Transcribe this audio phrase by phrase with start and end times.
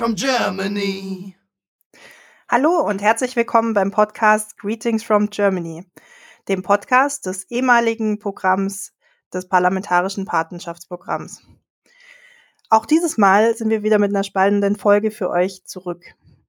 [0.00, 1.36] from Germany.
[2.48, 5.84] Hallo und herzlich willkommen beim Podcast Greetings from Germany,
[6.48, 8.94] dem Podcast des ehemaligen Programms
[9.30, 11.42] des Parlamentarischen Patenschaftsprogramms.
[12.70, 16.02] Auch dieses Mal sind wir wieder mit einer spannenden Folge für euch zurück.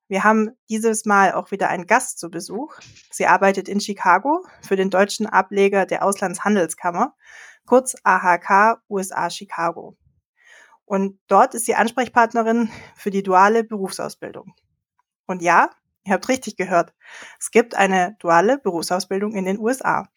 [0.08, 2.76] Wir haben dieses Mal auch wieder einen Gast zu Besuch.
[3.12, 7.18] Sie arbeitet in Chicago für den deutschen Ableger der Auslandshandelskammer,
[7.66, 9.98] kurz AHK USA Chicago.
[10.92, 14.54] Und dort ist sie Ansprechpartnerin für die duale Berufsausbildung.
[15.26, 15.70] Und ja,
[16.04, 16.94] ihr habt richtig gehört,
[17.40, 20.10] es gibt eine duale Berufsausbildung in den USA.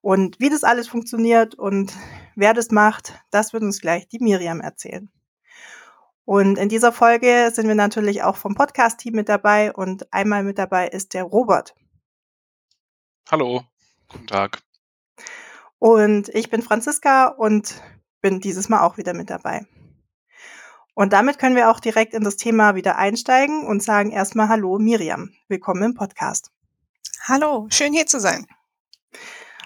[0.00, 1.96] Und wie das alles funktioniert und
[2.34, 5.08] wer das macht, das wird uns gleich die Miriam erzählen.
[6.24, 10.58] Und in dieser Folge sind wir natürlich auch vom Podcast-Team mit dabei und einmal mit
[10.58, 11.76] dabei ist der Robert.
[13.30, 13.62] Hallo,
[14.08, 14.62] guten Tag.
[15.78, 17.80] Und ich bin Franziska und
[18.20, 19.64] bin dieses Mal auch wieder mit dabei.
[20.96, 24.78] Und damit können wir auch direkt in das Thema wieder einsteigen und sagen erstmal Hallo
[24.78, 25.30] Miriam.
[25.46, 26.50] Willkommen im Podcast.
[27.24, 28.46] Hallo, schön hier zu sein.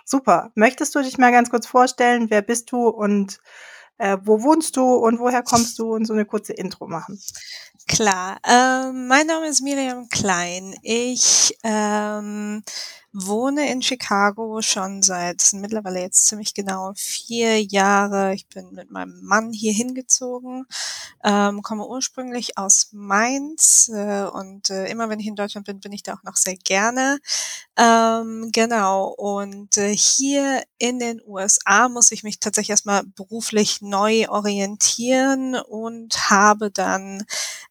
[0.04, 0.50] Super.
[0.56, 2.30] Möchtest du dich mal ganz kurz vorstellen?
[2.30, 3.40] Wer bist du und
[3.98, 7.22] äh, wo wohnst du und woher kommst du und so eine kurze Intro machen?
[7.90, 8.38] Klar.
[8.48, 10.76] Ähm, mein Name ist Miriam Klein.
[10.82, 12.62] Ich ähm,
[13.12, 18.32] wohne in Chicago schon seit mittlerweile jetzt ziemlich genau vier Jahre.
[18.34, 20.66] Ich bin mit meinem Mann hier hingezogen,
[21.24, 25.90] ähm, komme ursprünglich aus Mainz äh, und äh, immer wenn ich in Deutschland bin, bin
[25.92, 27.18] ich da auch noch sehr gerne.
[27.76, 34.28] Ähm, genau, und äh, hier in den USA muss ich mich tatsächlich erstmal beruflich neu
[34.28, 37.24] orientieren und habe dann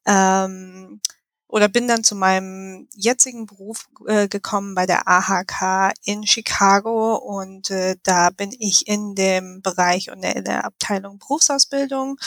[0.09, 1.01] ähm,
[1.47, 7.71] oder bin dann zu meinem jetzigen Beruf äh, gekommen bei der AHK in Chicago und
[7.71, 12.19] äh, da bin ich in dem Bereich und in der Abteilung Berufsausbildung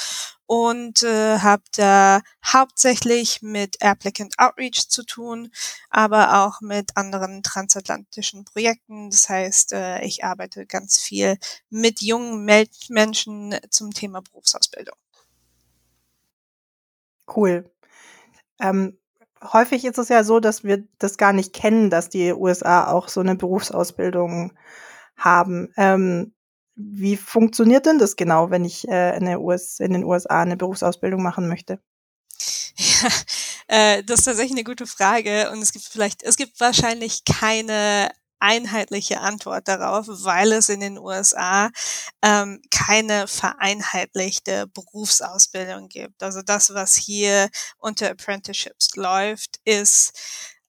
[0.47, 5.53] und äh, habe da hauptsächlich mit Applicant Outreach zu tun,
[5.89, 9.11] aber auch mit anderen transatlantischen Projekten.
[9.11, 11.39] Das heißt, äh, ich arbeite ganz viel
[11.71, 12.45] mit jungen
[12.89, 14.97] Menschen zum Thema Berufsausbildung.
[17.27, 17.72] Cool.
[18.61, 18.99] Ähm,
[19.43, 23.09] häufig ist es ja so, dass wir das gar nicht kennen, dass die USA auch
[23.09, 24.53] so eine Berufsausbildung
[25.17, 25.73] haben.
[25.77, 26.35] Ähm,
[26.75, 31.23] wie funktioniert denn das genau, wenn ich äh, in, US, in, den USA eine Berufsausbildung
[31.23, 31.81] machen möchte?
[32.77, 33.09] Ja,
[33.69, 38.11] äh, das ist tatsächlich eine gute Frage und es gibt vielleicht, es gibt wahrscheinlich keine
[38.43, 41.71] einheitliche Antwort darauf, weil es in den USA
[42.23, 46.23] ähm, keine vereinheitlichte Berufsausbildung gibt.
[46.23, 47.49] Also das, was hier
[47.79, 50.13] unter Apprenticeships läuft, ist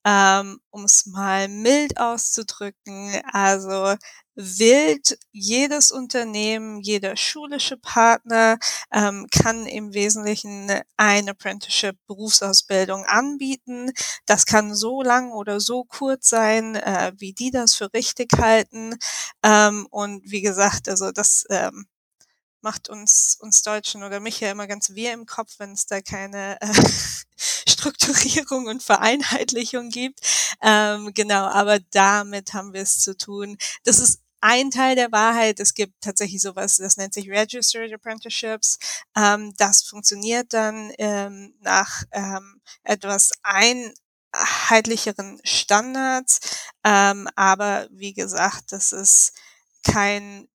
[0.06, 3.96] ähm, um es mal mild auszudrücken, also
[4.36, 8.58] wild jedes Unternehmen, jeder schulische Partner
[8.92, 13.92] ähm, kann im Wesentlichen eine Apprenticeship Berufsausbildung anbieten.
[14.26, 18.96] Das kann so lang oder so kurz sein, äh, wie die das für richtig halten.
[19.44, 21.86] Ähm, und wie gesagt, also das ähm,
[22.62, 26.02] macht uns, uns Deutschen oder mich ja immer ganz wir im Kopf, wenn es da
[26.02, 26.74] keine äh,
[27.68, 30.22] Strukturierung und Vereinheitlichung gibt.
[30.62, 33.58] Ähm, genau, aber damit haben wir es zu tun.
[33.84, 35.60] Das ist ein Teil der Wahrheit.
[35.62, 38.78] Es gibt tatsächlich sowas, das nennt sich Registered Apprenticeships.
[39.16, 46.42] Ähm, das funktioniert dann ähm, nach ähm, etwas einheitlicheren Standards.
[46.84, 49.32] Ähm, aber wie gesagt, das ist
[49.86, 50.50] kein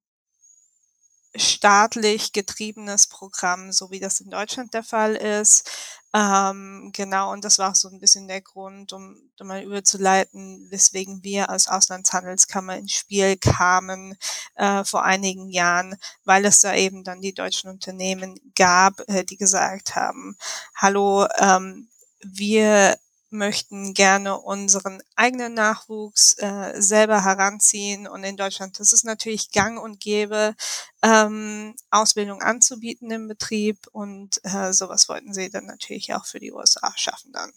[1.36, 5.70] staatlich getriebenes Programm, so wie das in Deutschland der Fall ist.
[6.14, 10.66] Ähm, genau, und das war auch so ein bisschen der Grund, um, um mal überzuleiten,
[10.70, 14.16] weswegen wir als Auslandshandelskammer ins Spiel kamen
[14.54, 19.36] äh, vor einigen Jahren, weil es da eben dann die deutschen Unternehmen gab, äh, die
[19.36, 20.36] gesagt haben,
[20.74, 21.88] hallo, ähm,
[22.22, 22.96] wir
[23.30, 28.06] möchten gerne unseren eigenen Nachwuchs äh, selber heranziehen.
[28.06, 30.54] Und in Deutschland das ist natürlich gang und gäbe,
[31.02, 33.78] ähm, Ausbildung anzubieten im Betrieb.
[33.92, 37.52] Und äh, sowas wollten sie dann natürlich auch für die USA schaffen dann.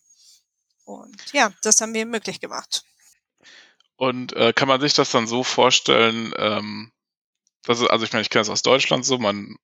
[0.83, 2.83] Und ja, das haben wir möglich gemacht.
[3.95, 6.91] Und äh, kann man sich das dann so vorstellen, ähm,
[7.63, 9.55] dass, also ich meine, ich kenne es aus Deutschland so, man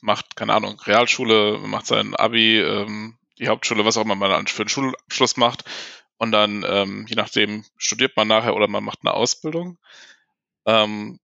[0.00, 4.62] macht, keine Ahnung, Realschule, macht sein Abi, ähm, die Hauptschule, was auch immer man für
[4.62, 5.64] einen Schulabschluss macht.
[6.18, 9.78] Und dann, ähm, je nachdem, studiert man nachher oder man macht eine Ausbildung.
[10.66, 11.20] Ähm,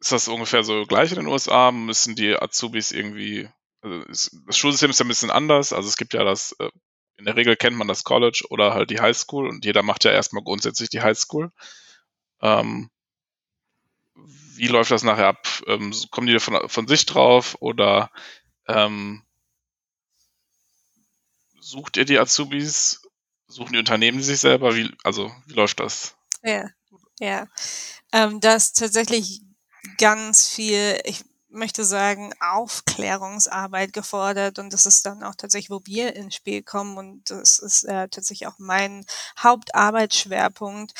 [0.00, 1.72] ist das ungefähr so gleich in den USA?
[1.72, 3.48] Müssen die Azubis irgendwie,
[3.80, 5.72] also das Schulsystem ist ja ein bisschen anders.
[5.72, 6.70] Also es gibt ja das, äh,
[7.16, 10.04] in der Regel kennt man das College oder halt die High School und jeder macht
[10.04, 11.50] ja erstmal grundsätzlich die High School.
[12.40, 12.90] Ähm,
[14.14, 15.46] wie läuft das nachher ab?
[15.66, 18.10] Ähm, kommen die von, von sich drauf oder
[18.68, 19.24] ähm,
[21.68, 23.02] sucht ihr die Azubis?
[23.46, 24.74] Suchen die Unternehmen sich selber?
[24.74, 26.16] Wie, also, wie läuft das?
[26.42, 26.68] Ja,
[27.18, 27.46] ja.
[28.12, 29.42] Ähm, da ist tatsächlich
[29.98, 36.14] ganz viel, ich möchte sagen, Aufklärungsarbeit gefordert und das ist dann auch tatsächlich, wo wir
[36.14, 39.06] ins Spiel kommen und das ist äh, tatsächlich auch mein
[39.38, 40.92] Hauptarbeitsschwerpunkt.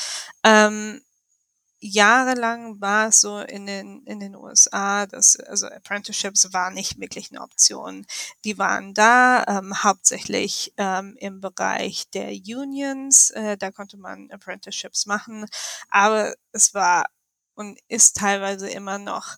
[0.43, 1.01] Ähm,
[1.79, 7.31] jahrelang war es so in den, in den USA, dass also Apprenticeships war nicht wirklich
[7.31, 8.05] eine Option.
[8.45, 15.05] Die waren da, ähm, hauptsächlich ähm, im Bereich der Unions, äh, da konnte man Apprenticeships
[15.05, 15.45] machen,
[15.89, 17.05] aber es war
[17.55, 19.35] und ist teilweise immer noch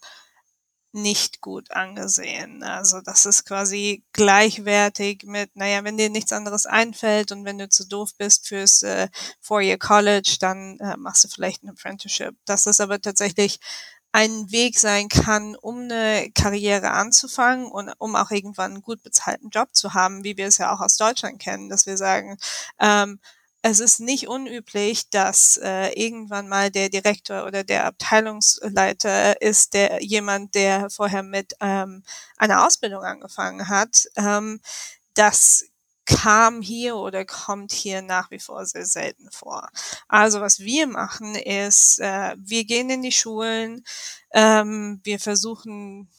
[0.93, 2.63] nicht gut angesehen.
[2.63, 7.69] Also das ist quasi gleichwertig mit, naja, wenn dir nichts anderes einfällt und wenn du
[7.69, 9.07] zu doof bist fürs äh,
[9.39, 12.35] Four-Year College, dann äh, machst du vielleicht ein Apprenticeship.
[12.45, 13.59] Dass das aber tatsächlich
[14.11, 19.49] ein Weg sein kann, um eine Karriere anzufangen und um auch irgendwann einen gut bezahlten
[19.49, 22.37] Job zu haben, wie wir es ja auch aus Deutschland kennen, dass wir sagen,
[22.79, 23.19] ähm,
[23.63, 30.01] es ist nicht unüblich, dass äh, irgendwann mal der Direktor oder der Abteilungsleiter ist, der
[30.01, 32.03] jemand, der vorher mit ähm,
[32.37, 34.07] einer Ausbildung angefangen hat.
[34.15, 34.61] Ähm,
[35.13, 35.65] das
[36.05, 39.69] kam hier oder kommt hier nach wie vor sehr selten vor.
[40.07, 43.83] Also was wir machen ist, äh, wir gehen in die Schulen,
[44.33, 46.09] ähm, wir versuchen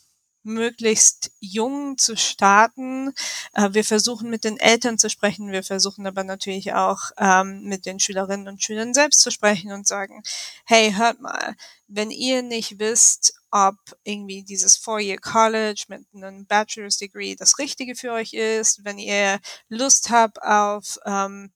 [0.42, 3.12] möglichst jung zu starten.
[3.54, 7.86] Äh, wir versuchen mit den Eltern zu sprechen, wir versuchen aber natürlich auch ähm, mit
[7.86, 10.22] den Schülerinnen und Schülern selbst zu sprechen und sagen,
[10.64, 11.54] hey, hört mal,
[11.88, 17.94] wenn ihr nicht wisst, ob irgendwie dieses Four-Year College mit einem Bachelor's Degree das Richtige
[17.94, 21.52] für euch ist, wenn ihr Lust habt auf ähm,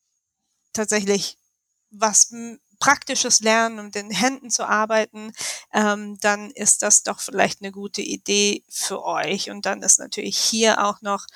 [0.73, 1.39] tatsächlich
[1.91, 2.33] was
[2.79, 5.33] praktisches Lernen und den Händen zu arbeiten,
[5.73, 9.51] ähm, dann ist das doch vielleicht eine gute Idee für euch.
[9.51, 11.27] Und dann ist natürlich hier auch noch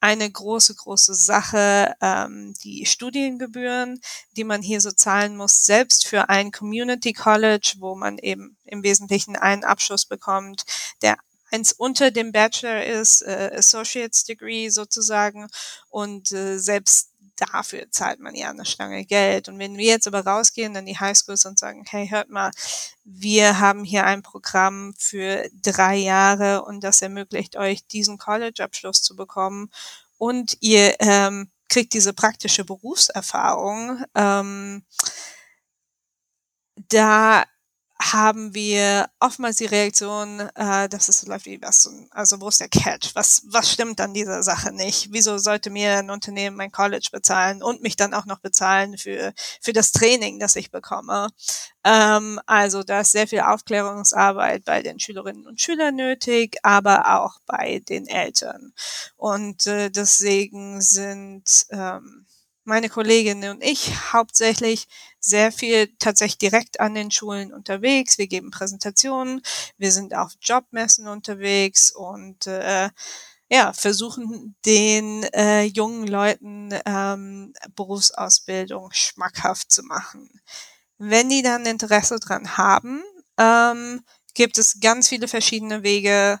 [0.00, 4.00] eine große, große Sache, ähm, die Studiengebühren,
[4.36, 8.82] die man hier so zahlen muss, selbst für ein Community College, wo man eben im
[8.82, 10.62] Wesentlichen einen Abschluss bekommt,
[11.02, 11.16] der
[11.50, 15.48] eins unter dem Bachelor ist, äh, Associate's Degree sozusagen.
[15.88, 19.48] Und äh, selbst dafür zahlt man ja eine Stange Geld.
[19.48, 22.50] Und wenn wir jetzt aber rausgehen in die Highschools und sagen, hey, hört mal,
[23.04, 29.16] wir haben hier ein Programm für drei Jahre und das ermöglicht euch, diesen College-Abschluss zu
[29.16, 29.70] bekommen
[30.18, 34.84] und ihr ähm, kriegt diese praktische Berufserfahrung, ähm,
[36.88, 37.44] da
[38.00, 42.68] haben wir oftmals die Reaktion, äh, dass es läuft wie was, also wo ist der
[42.68, 43.14] Catch?
[43.14, 45.08] Was, was stimmt an dieser Sache nicht?
[45.12, 49.32] Wieso sollte mir ein Unternehmen mein College bezahlen und mich dann auch noch bezahlen für,
[49.60, 51.28] für das Training, das ich bekomme?
[51.84, 57.40] Ähm, also da ist sehr viel Aufklärungsarbeit bei den Schülerinnen und Schülern nötig, aber auch
[57.46, 58.72] bei den Eltern.
[59.16, 62.26] Und äh, deswegen sind ähm,
[62.68, 64.86] meine Kolleginnen und ich hauptsächlich
[65.18, 68.18] sehr viel tatsächlich direkt an den Schulen unterwegs.
[68.18, 69.42] Wir geben Präsentationen,
[69.78, 72.90] wir sind auf Jobmessen unterwegs und äh,
[73.50, 80.28] ja, versuchen den äh, jungen Leuten ähm, Berufsausbildung schmackhaft zu machen.
[80.98, 83.02] Wenn die dann Interesse dran haben,
[83.38, 86.40] ähm, gibt es ganz viele verschiedene Wege,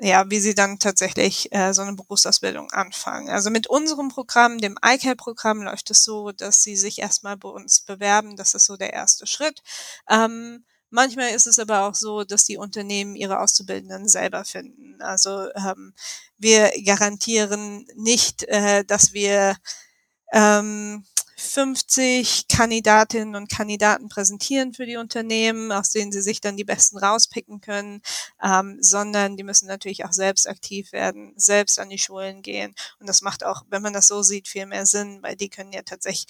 [0.00, 3.28] ja, wie sie dann tatsächlich äh, so eine Berufsausbildung anfangen.
[3.28, 7.80] Also mit unserem Programm, dem iCal-Programm, läuft es so, dass sie sich erstmal bei uns
[7.80, 8.36] bewerben.
[8.36, 9.62] Das ist so der erste Schritt.
[10.08, 15.00] Ähm, manchmal ist es aber auch so, dass die Unternehmen ihre Auszubildenden selber finden.
[15.02, 15.92] Also ähm,
[16.38, 19.56] wir garantieren nicht, äh, dass wir
[20.32, 21.04] ähm,
[21.40, 26.98] 50 Kandidatinnen und Kandidaten präsentieren für die Unternehmen, aus denen sie sich dann die besten
[26.98, 28.02] rauspicken können,
[28.42, 32.74] ähm, sondern die müssen natürlich auch selbst aktiv werden, selbst an die Schulen gehen.
[32.98, 35.72] Und das macht auch, wenn man das so sieht, viel mehr Sinn, weil die können
[35.72, 36.26] ja tatsächlich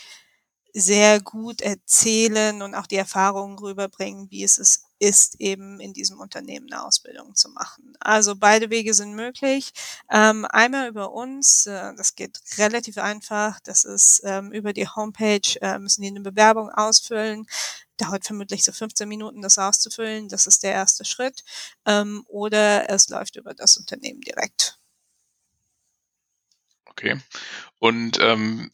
[0.72, 6.20] sehr gut erzählen und auch die Erfahrungen rüberbringen, wie es ist, ist eben in diesem
[6.20, 7.96] Unternehmen eine Ausbildung zu machen.
[8.00, 9.72] Also beide Wege sind möglich.
[10.10, 13.58] Ähm, einmal über uns, äh, das geht relativ einfach.
[13.60, 17.46] Das ist ähm, über die Homepage, äh, müssen die eine Bewerbung ausfüllen.
[17.96, 20.28] Dauert vermutlich so 15 Minuten, das auszufüllen.
[20.28, 21.44] Das ist der erste Schritt.
[21.86, 24.78] Ähm, oder es läuft über das Unternehmen direkt.
[26.84, 27.18] Okay.
[27.78, 28.70] Und ähm,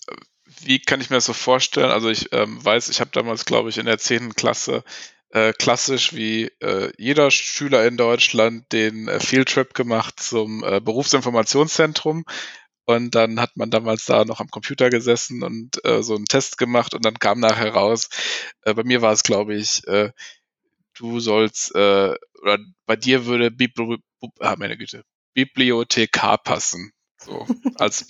[0.61, 1.91] wie kann ich mir das so vorstellen?
[1.91, 4.35] Also ich ähm, weiß, ich habe damals, glaube ich, in der 10.
[4.35, 4.83] Klasse
[5.31, 12.25] äh, klassisch wie äh, jeder Schüler in Deutschland den äh, Fieldtrip gemacht zum äh, Berufsinformationszentrum.
[12.85, 16.57] Und dann hat man damals da noch am Computer gesessen und äh, so einen Test
[16.59, 18.09] gemacht und dann kam nachher raus.
[18.63, 19.83] Äh, bei mir war es, glaube ich,
[20.95, 23.99] du sollst, oder bei dir würde Bibli
[24.39, 25.03] ah, meine Güte,
[25.35, 26.93] Bibliothekar passen.
[27.19, 28.07] so als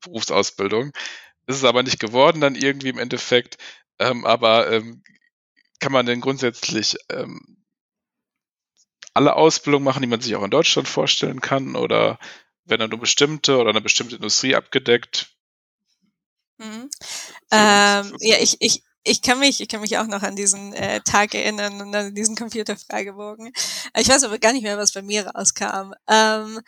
[0.00, 0.92] Berufsausbildung.
[1.46, 3.58] Ist es aber nicht geworden dann irgendwie im Endeffekt.
[3.98, 5.02] Ähm, aber ähm,
[5.78, 7.64] kann man denn grundsätzlich ähm,
[9.14, 11.76] alle Ausbildungen machen, die man sich auch in Deutschland vorstellen kann?
[11.76, 12.18] Oder
[12.64, 15.34] werden dann nur bestimmte oder eine bestimmte Industrie abgedeckt?
[16.58, 16.90] Mhm.
[17.50, 21.00] Ähm, ja, ich, ich, ich kann mich, ich kann mich auch noch an diesen äh,
[21.00, 23.52] Tag erinnern und an diesen Computerfragebogen.
[23.96, 25.94] Ich weiß aber gar nicht mehr, was bei mir rauskam.
[26.08, 26.60] Ähm,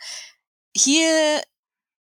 [0.75, 1.41] hier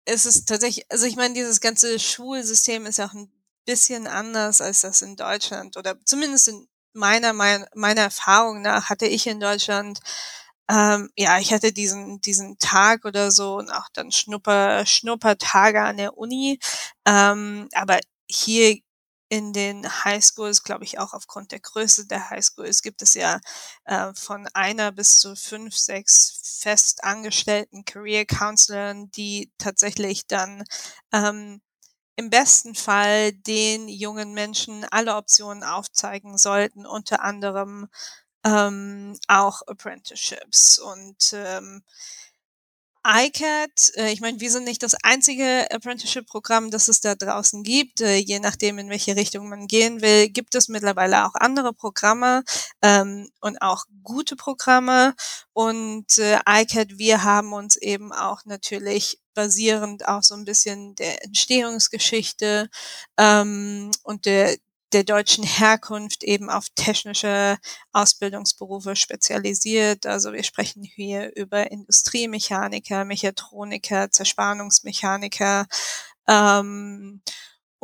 [0.05, 3.31] ist es tatsächlich, also ich meine, dieses ganze Schulsystem ist ja auch ein
[3.65, 9.05] bisschen anders als das in Deutschland oder zumindest in meiner, meiner, meiner Erfahrung nach hatte
[9.07, 9.99] ich in Deutschland
[10.69, 15.97] ähm, ja, ich hatte diesen, diesen Tag oder so und auch dann Schnupper, Schnuppertage an
[15.97, 16.59] der Uni.
[17.05, 17.99] Ähm, aber
[18.29, 18.77] hier
[19.29, 23.39] in den Highschools, glaube ich, auch aufgrund der Größe der Highschools gibt es ja
[23.85, 30.63] äh, von einer bis zu fünf, sechs festangestellten Career Counselors, die tatsächlich dann
[31.11, 31.61] ähm,
[32.15, 37.88] im besten Fall den jungen Menschen alle Optionen aufzeigen sollten, unter anderem
[38.45, 41.84] ähm, auch Apprenticeships und ähm,
[43.07, 48.01] ICAT, äh, ich meine, wir sind nicht das einzige Apprenticeship-Programm, das es da draußen gibt.
[48.01, 52.43] Äh, je nachdem, in welche Richtung man gehen will, gibt es mittlerweile auch andere Programme
[52.81, 55.13] ähm, und auch gute Programme.
[55.53, 61.23] Und äh, ICAT, wir haben uns eben auch natürlich basierend auf so ein bisschen der
[61.23, 62.69] Entstehungsgeschichte
[63.17, 64.57] ähm, und der
[64.93, 67.57] der deutschen Herkunft eben auf technische
[67.91, 70.05] Ausbildungsberufe spezialisiert.
[70.05, 75.65] Also wir sprechen hier über Industriemechaniker, Mechatroniker, Zerspannungsmechaniker
[76.27, 77.21] ähm,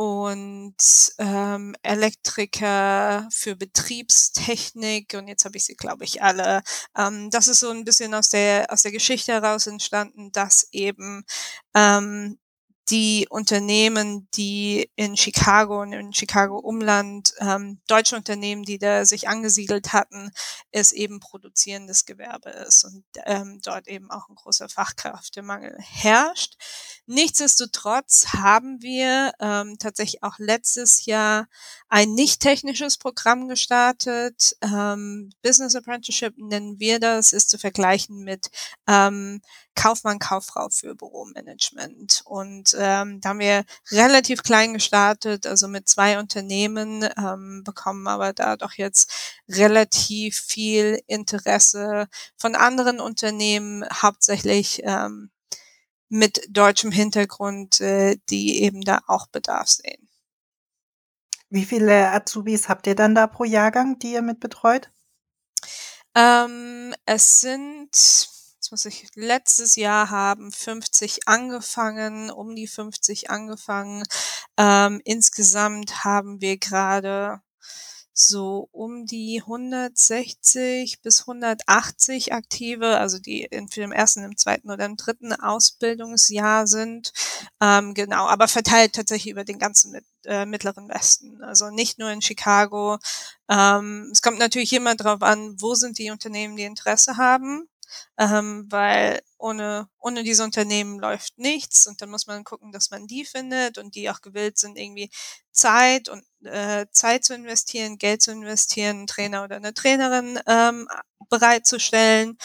[0.02, 0.74] und
[1.20, 6.64] ähm, Elektriker für Betriebstechnik und jetzt habe ich sie, glaube ich, alle.
[6.98, 11.24] Ähm, das ist so ein bisschen aus der aus der Geschichte heraus entstanden, dass eben
[11.76, 12.40] ähm,
[12.92, 19.30] die Unternehmen, die in Chicago und in Chicago Umland, ähm, deutsche Unternehmen, die da sich
[19.30, 20.32] angesiedelt hatten,
[20.72, 26.56] es eben produzierendes Gewerbe ist und ähm, dort eben auch ein großer Fachkräftemangel herrscht.
[27.06, 31.48] Nichtsdestotrotz haben wir ähm, tatsächlich auch letztes Jahr
[31.88, 34.58] ein nicht technisches Programm gestartet.
[34.62, 38.50] Ähm, Business Apprenticeship nennen wir das, ist zu vergleichen mit
[38.88, 39.42] ähm,
[39.76, 42.22] Kaufmann, Kauffrau für Büromanagement.
[42.26, 48.34] Und ähm, da haben wir relativ klein gestartet, also mit zwei Unternehmen, ähm, bekommen aber
[48.34, 49.12] da doch jetzt
[49.48, 55.32] relativ viel Interesse von anderen Unternehmen, hauptsächlich ähm,
[56.10, 60.10] mit deutschem Hintergrund, äh, die eben da auch Bedarf sehen.
[61.50, 64.90] Wie viele Azubis habt ihr dann da pro Jahrgang, die ihr mit betreut?
[66.16, 67.90] Ähm, es sind
[68.72, 74.04] muss ich letztes Jahr haben 50 angefangen, um die 50 angefangen.
[74.58, 77.42] Ähm, insgesamt haben wir gerade
[78.14, 84.86] so um die 160 bis 180 Aktive, also die entweder im ersten, im zweiten oder
[84.86, 87.12] im dritten Ausbildungsjahr sind.
[87.62, 91.44] Ähm, genau, aber verteilt tatsächlich über den ganzen mit, äh, mittleren Westen.
[91.44, 93.00] Also nicht nur in Chicago.
[93.50, 97.68] Ähm, es kommt natürlich immer darauf an, wo sind die Unternehmen, die Interesse haben
[98.18, 103.08] ähm, weil ohne, ohne diese Unternehmen läuft nichts und dann muss man gucken, dass man
[103.08, 105.10] die findet und die auch gewillt sind, irgendwie
[105.52, 110.88] Zeit und äh, Zeit zu investieren, Geld zu investieren, einen Trainer oder eine Trainerin ähm,
[111.30, 112.38] bereitzustellen.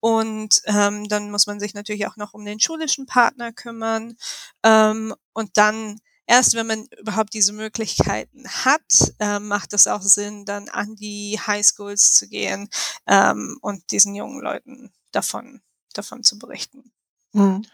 [0.00, 4.16] Und ähm, dann muss man sich natürlich auch noch um den schulischen Partner kümmern.
[4.62, 10.44] Ähm, und dann erst wenn man überhaupt diese Möglichkeiten hat, äh, macht es auch Sinn,
[10.44, 12.70] dann an die Highschools zu gehen
[13.08, 15.60] ähm, und diesen jungen Leuten davon,
[15.92, 16.92] davon zu berichten.
[17.32, 17.66] Mhm.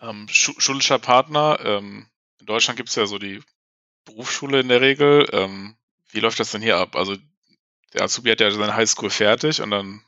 [0.00, 2.06] Ähm, schulischer Partner, ähm,
[2.40, 3.42] in Deutschland gibt es ja so die
[4.06, 5.28] Berufsschule in der Regel.
[5.32, 5.76] Ähm,
[6.10, 6.96] wie läuft das denn hier ab?
[6.96, 7.16] Also
[7.92, 10.02] der Azubi hat ja seine Highschool fertig und dann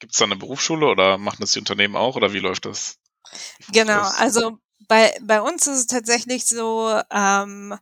[0.00, 2.98] gibt es dann eine Berufsschule oder machen das die Unternehmen auch oder wie läuft das?
[3.72, 4.58] Genau, also
[4.92, 7.74] bei, bei uns ist es tatsächlich so, ähm,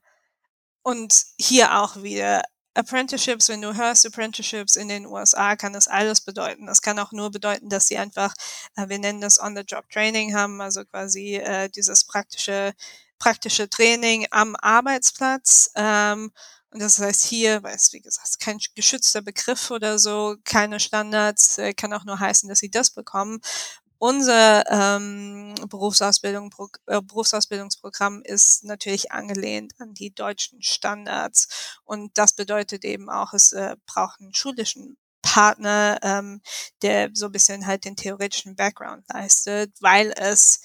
[0.83, 6.21] und hier auch wieder, Apprenticeships, wenn du hörst Apprenticeships in den USA, kann das alles
[6.21, 6.67] bedeuten.
[6.67, 8.33] Das kann auch nur bedeuten, dass sie einfach,
[8.77, 12.75] äh, wir nennen das On-the-Job-Training haben, also quasi äh, dieses praktische,
[13.19, 15.73] praktische Training am Arbeitsplatz.
[15.75, 16.31] Ähm,
[16.71, 21.59] und das heißt hier, weil es wie gesagt kein geschützter Begriff oder so, keine Standards,
[21.59, 23.41] äh, kann auch nur heißen, dass sie das bekommen
[24.01, 26.51] unser ähm, Berufsausbildung,
[26.87, 31.79] äh, Berufsausbildungsprogramm ist natürlich angelehnt an die deutschen Standards.
[31.85, 36.41] Und das bedeutet eben auch, es äh, braucht einen schulischen Partner, ähm,
[36.81, 40.63] der so ein bisschen halt den theoretischen Background leistet, weil es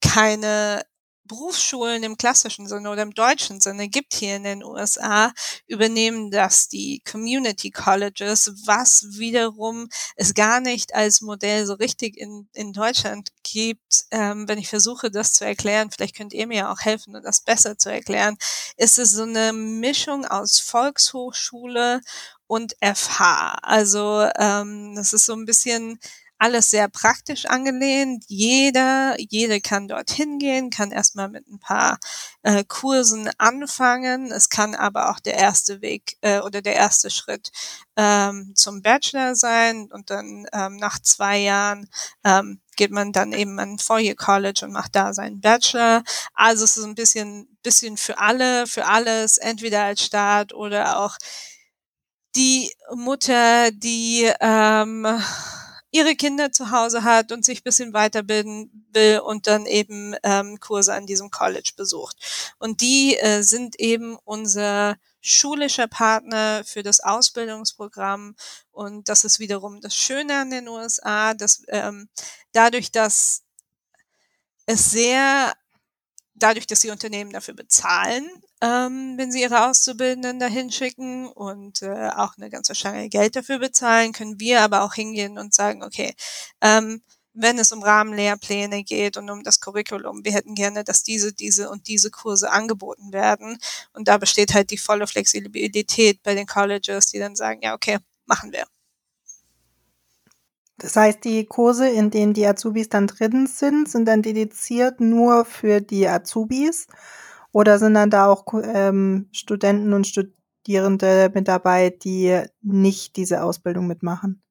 [0.00, 0.82] keine
[1.26, 5.32] Berufsschulen im klassischen Sinne oder im deutschen Sinne gibt hier in den USA,
[5.66, 12.48] übernehmen das die Community Colleges, was wiederum es gar nicht als Modell so richtig in,
[12.52, 14.04] in Deutschland gibt.
[14.10, 17.78] Ähm, wenn ich versuche, das zu erklären, vielleicht könnt ihr mir auch helfen, das besser
[17.78, 18.36] zu erklären,
[18.76, 22.00] ist es so eine Mischung aus Volkshochschule
[22.46, 23.58] und FH.
[23.62, 25.98] Also ähm, das ist so ein bisschen
[26.38, 28.24] alles sehr praktisch angelehnt.
[28.28, 31.98] Jeder, jede kann dorthin gehen, kann erstmal mit ein paar
[32.42, 34.30] äh, Kursen anfangen.
[34.30, 37.50] Es kann aber auch der erste Weg äh, oder der erste Schritt
[37.96, 41.88] ähm, zum Bachelor sein und dann ähm, nach zwei Jahren
[42.24, 46.02] ähm, geht man dann eben an Four-Year College und macht da seinen Bachelor.
[46.34, 51.16] Also es ist ein bisschen, bisschen für alle, für alles, entweder als Start oder auch
[52.36, 55.06] die Mutter, die ähm,
[55.96, 60.94] ihre Kinder zu Hause hat und sich bisschen weiterbilden will und dann eben ähm, Kurse
[60.94, 62.16] an diesem College besucht.
[62.58, 68.36] Und die äh, sind eben unser schulischer Partner für das Ausbildungsprogramm.
[68.70, 72.08] Und das ist wiederum das Schöne an den USA, dass ähm,
[72.52, 73.42] dadurch, dass
[74.66, 75.54] es sehr
[76.34, 78.28] dadurch, dass die Unternehmen dafür bezahlen,
[78.62, 83.58] ähm, wenn sie ihre Auszubildenden dahin schicken und äh, auch eine ganze Stange Geld dafür
[83.58, 86.14] bezahlen, können wir aber auch hingehen und sagen, okay,
[86.62, 87.02] ähm,
[87.34, 91.68] wenn es um Rahmenlehrpläne geht und um das Curriculum, wir hätten gerne, dass diese, diese
[91.70, 93.58] und diese Kurse angeboten werden.
[93.92, 97.98] Und da besteht halt die volle Flexibilität bei den Colleges, die dann sagen, ja, okay,
[98.24, 98.64] machen wir.
[100.78, 105.44] Das heißt, die Kurse, in denen die Azubis dann drin sind, sind dann dediziert nur
[105.44, 106.86] für die Azubis
[107.56, 113.86] oder sind dann da auch ähm, Studenten und Studierende mit dabei, die nicht diese Ausbildung
[113.86, 114.42] mitmachen?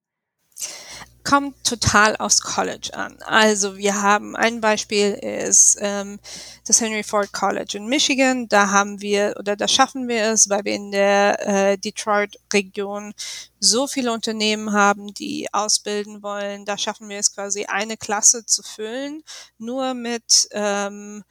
[1.23, 3.17] kommt total aufs College an.
[3.23, 6.19] Also wir haben ein Beispiel ist ähm,
[6.67, 8.47] das Henry Ford College in Michigan.
[8.47, 13.13] Da haben wir oder da schaffen wir es, weil wir in der äh, Detroit-Region
[13.59, 16.63] so viele Unternehmen haben, die ausbilden wollen.
[16.63, 19.23] Da schaffen wir es quasi eine Klasse zu füllen,
[19.57, 21.23] nur mit ähm,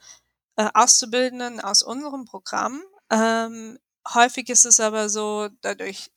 [0.57, 2.81] äh, Auszubildenden aus unserem Programm.
[3.11, 3.77] Ähm,
[4.13, 6.11] häufig ist es aber so, dadurch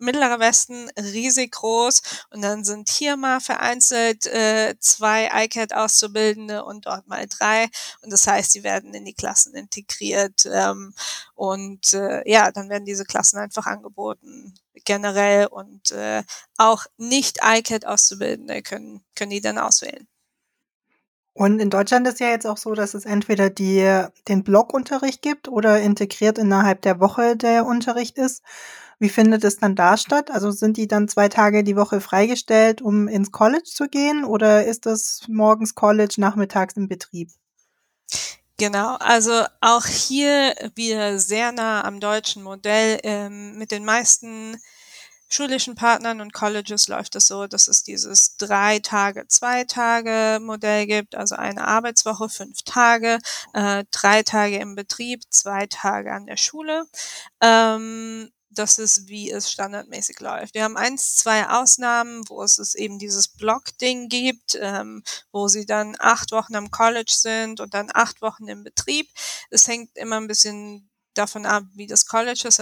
[0.00, 7.08] Mittlerer Westen riesig groß und dann sind hier mal vereinzelt äh, zwei ICAT-Auszubildende und dort
[7.08, 7.68] mal drei
[8.02, 10.94] und das heißt, die werden in die Klassen integriert ähm,
[11.34, 16.22] und äh, ja, dann werden diese Klassen einfach angeboten generell und äh,
[16.58, 20.06] auch nicht ICAT-Auszubildende können, können die dann auswählen.
[21.38, 25.46] Und in Deutschland ist ja jetzt auch so, dass es entweder die, den Blockunterricht gibt
[25.46, 28.42] oder integriert innerhalb der Woche der Unterricht ist.
[28.98, 30.32] Wie findet es dann da statt?
[30.32, 34.64] Also sind die dann zwei Tage die Woche freigestellt, um ins College zu gehen oder
[34.64, 37.30] ist das morgens College, nachmittags im Betrieb?
[38.56, 42.98] Genau, also auch hier wieder sehr nah am deutschen Modell.
[43.04, 44.56] Ähm, mit den meisten
[45.28, 50.86] schulischen Partnern und Colleges läuft es so, dass es dieses drei Tage, zwei Tage Modell
[50.86, 53.18] gibt, also eine Arbeitswoche, fünf Tage,
[53.52, 56.84] äh, drei Tage im Betrieb, zwei Tage an der Schule.
[57.40, 60.54] Ähm, das ist, wie es standardmäßig läuft.
[60.54, 65.66] Wir haben eins, zwei Ausnahmen, wo es, es eben dieses Block-Ding gibt, ähm, wo sie
[65.66, 69.08] dann acht Wochen am College sind und dann acht Wochen im Betrieb.
[69.50, 72.60] Es hängt immer ein bisschen davon ab, wie das College es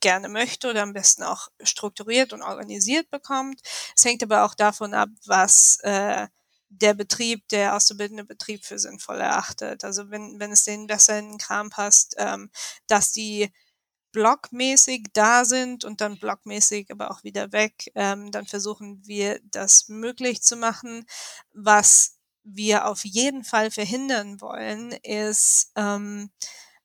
[0.00, 3.60] gerne möchte oder am besten auch strukturiert und organisiert bekommt.
[3.96, 6.28] Es hängt aber auch davon ab, was äh,
[6.70, 9.84] der Betrieb, der auszubildende Betrieb für sinnvoll erachtet.
[9.84, 12.50] Also wenn, wenn es denen besser in den Kram passt, ähm,
[12.86, 13.50] dass die
[14.12, 19.88] blockmäßig da sind und dann blockmäßig aber auch wieder weg, ähm, dann versuchen wir das
[19.88, 21.06] möglich zu machen.
[21.52, 26.30] Was wir auf jeden Fall verhindern wollen, ist, ähm,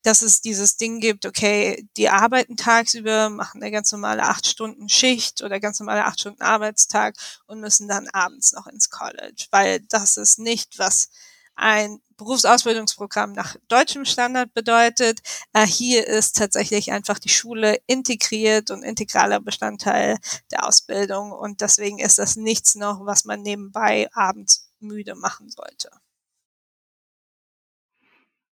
[0.04, 4.90] dass es dieses Ding gibt, okay, die arbeiten tagsüber, machen eine ganz normale acht Stunden
[4.90, 7.16] Schicht oder ganz normale acht Stunden Arbeitstag
[7.48, 11.10] und müssen dann abends noch ins College, weil das ist nicht, was
[11.56, 15.20] ein Berufsausbildungsprogramm nach deutschem Standard bedeutet.
[15.54, 20.18] Äh, hier ist tatsächlich einfach die Schule integriert und integraler Bestandteil
[20.52, 25.90] der Ausbildung und deswegen ist das nichts noch, was man nebenbei abends müde machen sollte.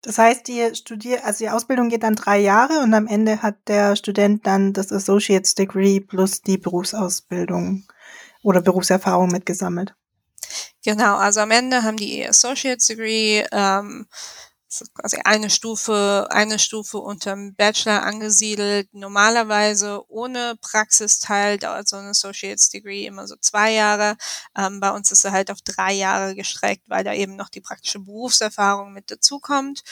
[0.06, 3.56] Das heißt, die Studier also die Ausbildung geht dann drei Jahre und am Ende hat
[3.68, 7.88] der Student dann das Associate's Degree plus die Berufsausbildung
[8.44, 9.96] oder Berufserfahrung mitgesammelt.
[10.84, 14.06] Genau, also am Ende haben die Associate's Degree, ähm,
[14.94, 18.94] quasi eine Stufe, eine Stufe unterm Bachelor angesiedelt.
[18.94, 24.16] Normalerweise ohne Praxisteil dauert so ein Associate's Degree immer so zwei Jahre.
[24.58, 27.62] Ähm, bei uns ist er halt auf drei Jahre gestreckt, weil da eben noch die
[27.62, 29.84] praktische Berufserfahrung mit dazukommt.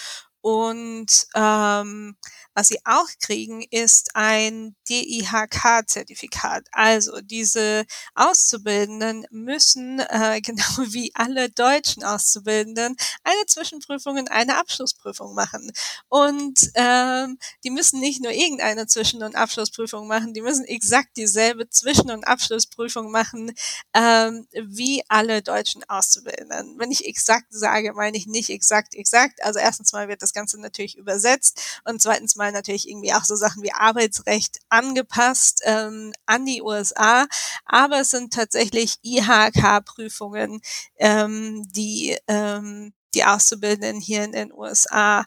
[0.44, 2.18] Und ähm,
[2.54, 6.68] was sie auch kriegen, ist ein DIHK-Zertifikat.
[6.74, 15.34] Also diese Auszubildenden müssen, äh, genau wie alle deutschen Auszubildenden, eine Zwischenprüfung und eine Abschlussprüfung
[15.34, 15.72] machen.
[16.10, 21.70] Und ähm, die müssen nicht nur irgendeine Zwischen- und Abschlussprüfung machen, die müssen exakt dieselbe
[21.70, 23.54] Zwischen- und Abschlussprüfung machen
[23.94, 26.78] ähm, wie alle deutschen Auszubildenden.
[26.78, 29.42] Wenn ich exakt sage, meine ich nicht exakt exakt.
[29.42, 33.24] Also erstens mal wird das Ganze natürlich übersetzt und zweitens mal mal natürlich irgendwie auch
[33.24, 37.26] so Sachen wie Arbeitsrecht angepasst ähm, an die USA,
[37.66, 40.62] aber es sind tatsächlich IHK-Prüfungen,
[40.98, 45.24] ähm, die ähm, die Auszubildenden hier in den USA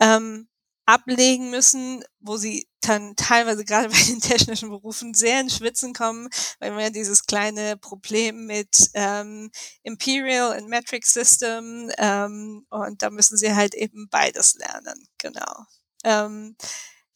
[0.00, 0.48] ähm,
[0.86, 6.28] ablegen müssen, wo sie dann teilweise gerade bei den technischen Berufen sehr in Schwitzen kommen,
[6.60, 9.50] weil wir dieses kleine Problem mit ähm,
[9.82, 15.66] Imperial und Metric System ähm, und da müssen sie halt eben beides lernen, genau.
[16.04, 16.56] Ähm,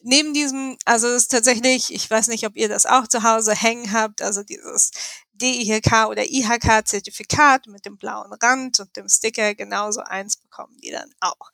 [0.02, 3.54] neben diesem, also es ist tatsächlich, ich weiß nicht, ob ihr das auch zu Hause
[3.54, 4.90] hängen habt, also dieses
[5.32, 11.10] DIHK oder IHK-Zertifikat mit dem blauen Rand und dem Sticker, genauso eins bekommen die dann
[11.20, 11.50] auch.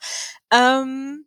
[0.50, 1.26] Ähm,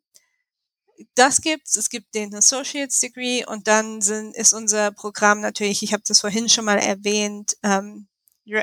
[1.15, 1.75] das gibt's.
[1.75, 6.21] Es gibt den Associate's Degree und dann sind, ist unser Programm natürlich, ich habe das
[6.21, 8.07] vorhin schon mal erwähnt, ähm,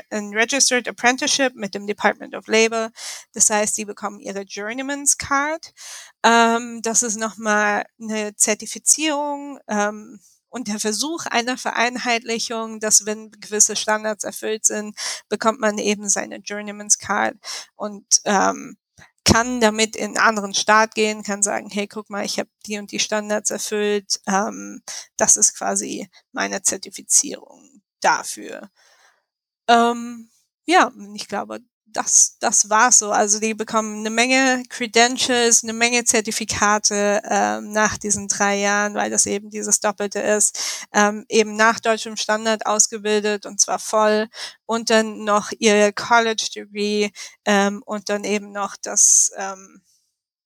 [0.09, 2.91] ein Registered Apprenticeship mit dem Department of Labor.
[3.33, 5.73] Das heißt, sie bekommen ihre Journeyman's Card.
[6.23, 10.19] Ähm, das ist nochmal eine Zertifizierung ähm,
[10.49, 14.97] und der Versuch einer Vereinheitlichung, dass wenn gewisse Standards erfüllt sind,
[15.29, 17.35] bekommt man eben seine Journeyman's Card
[17.75, 18.77] und ähm,
[19.27, 22.77] kann damit in einen anderen Staat gehen, kann sagen, hey, guck mal, ich habe die
[22.77, 24.21] und die Standards erfüllt.
[24.25, 24.81] Ähm,
[25.17, 28.69] das ist quasi meine Zertifizierung dafür.
[29.67, 30.29] Ähm,
[30.65, 31.59] ja, ich glaube,
[31.97, 33.11] das, das war's so.
[33.11, 39.09] Also die bekommen eine Menge Credentials, eine Menge Zertifikate ähm, nach diesen drei Jahren, weil
[39.09, 44.27] das eben dieses Doppelte ist, ähm, eben nach deutschem Standard ausgebildet und zwar voll
[44.67, 47.09] und dann noch ihr College Degree
[47.45, 49.81] ähm, und dann eben noch das ähm,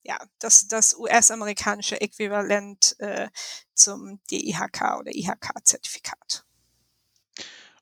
[0.04, 3.30] ja, das, das US-amerikanische Äquivalent äh,
[3.76, 6.46] zum DIHK oder IHK-Zertifikat.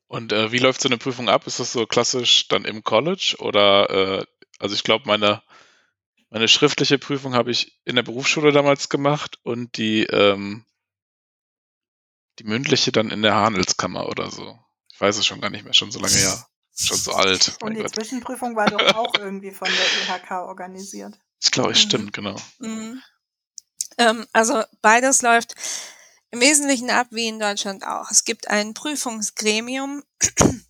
[0.09, 1.45] Und äh, wie läuft so eine Prüfung ab?
[1.45, 4.25] Ist das so klassisch dann im College oder äh,
[4.57, 5.43] also ich glaube, meine,
[6.31, 10.65] meine schriftliche Prüfung habe ich in der Berufsschule damals gemacht und die, ähm,
[12.39, 14.57] die mündliche dann in der Handelskammer oder so.
[14.91, 16.43] Ich weiß es schon gar nicht mehr, schon so lange her.
[16.75, 17.57] Schon so alt.
[17.61, 17.93] Und die Gott.
[17.93, 21.19] Zwischenprüfung war doch auch irgendwie von der IHK organisiert.
[21.39, 21.87] Das glaube ich, mhm.
[21.87, 22.35] stimmt, genau.
[22.57, 22.99] Mhm.
[23.99, 25.53] Ähm, also beides läuft
[26.31, 28.11] im Wesentlichen ab wie in Deutschland auch.
[28.11, 30.03] Es gibt ein Prüfungsgremium,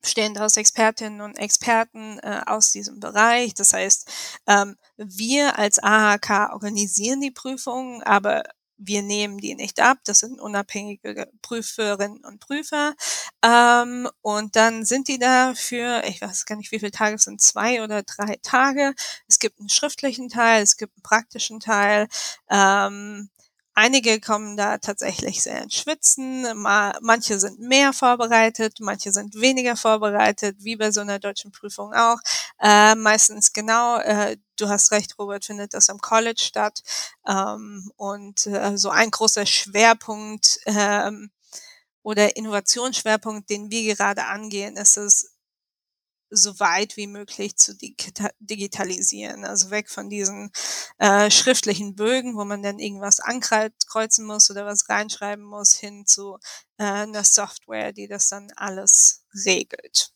[0.00, 3.54] bestehend aus Expertinnen und Experten äh, aus diesem Bereich.
[3.54, 4.08] Das heißt,
[4.46, 8.44] ähm, wir als AHK organisieren die Prüfungen, aber
[8.78, 9.98] wir nehmen die nicht ab.
[10.04, 12.94] Das sind unabhängige Prüferinnen und Prüfer.
[13.42, 17.24] Ähm, und dann sind die da für, ich weiß gar nicht, wie viele Tage es
[17.24, 18.94] sind, zwei oder drei Tage.
[19.28, 22.08] Es gibt einen schriftlichen Teil, es gibt einen praktischen Teil.
[22.50, 23.30] Ähm,
[23.78, 30.56] Einige kommen da tatsächlich sehr ins Schwitzen, manche sind mehr vorbereitet, manche sind weniger vorbereitet,
[30.60, 32.16] wie bei so einer deutschen Prüfung auch.
[32.58, 36.80] Äh, meistens genau, äh, du hast recht, Robert, findet das am College statt.
[37.28, 41.30] Ähm, und äh, so ein großer Schwerpunkt ähm,
[42.02, 45.35] oder Innovationsschwerpunkt, den wir gerade angehen, ist es,
[46.30, 47.76] so weit wie möglich zu
[48.40, 49.44] digitalisieren.
[49.44, 50.50] Also weg von diesen
[50.98, 56.38] äh, schriftlichen Bögen, wo man dann irgendwas ankreuzen muss oder was reinschreiben muss, hin zu
[56.78, 60.12] äh, einer Software, die das dann alles regelt.